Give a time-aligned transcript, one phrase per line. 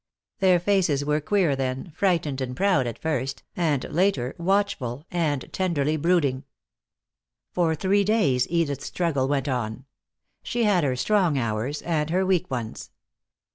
[0.39, 5.95] Their faces were queer then, frightened and proud at first, and later watchful and tenderly
[5.95, 6.43] brooding.
[7.51, 9.85] For three days Edith's struggle went on.
[10.41, 12.89] She had her strong hours and her weak ones.